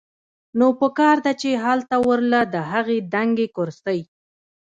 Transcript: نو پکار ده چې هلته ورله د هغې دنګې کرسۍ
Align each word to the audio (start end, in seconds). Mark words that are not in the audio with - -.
نو 0.57 0.67
پکار 0.81 1.17
ده 1.25 1.33
چې 1.41 1.49
هلته 1.65 1.95
ورله 2.07 2.41
د 2.53 2.55
هغې 2.71 2.97
دنګې 3.13 3.47
کرسۍ 3.55 3.99